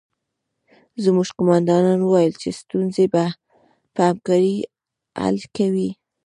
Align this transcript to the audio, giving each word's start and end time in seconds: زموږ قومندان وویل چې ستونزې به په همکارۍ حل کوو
زموږ 1.03 1.27
قومندان 1.37 1.85
وویل 2.01 2.33
چې 2.41 2.49
ستونزې 2.59 3.05
به 3.13 3.25
په 3.93 4.01
همکارۍ 4.09 4.55
حل 5.21 5.37
کوو 5.55 5.89